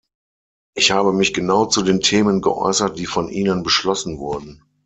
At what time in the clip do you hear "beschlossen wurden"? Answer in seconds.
3.61-4.63